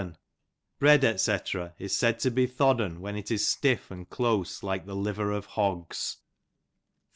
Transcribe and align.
Thodden 0.01 0.15
Bread, 0.79 1.05
&o. 1.05 1.69
is 1.77 1.95
said 1.95 2.17
to 2.21 2.31
he 2.31 2.47
thodd'n 2.47 3.01
when 3.01 3.15
it 3.15 3.29
is 3.29 3.47
stiff 3.47 3.91
and 3.91 4.09
close 4.09 4.63
like 4.63 4.87
the 4.87 4.95
liver 4.95 5.31
of 5.31 5.45
hogs. 5.45 6.17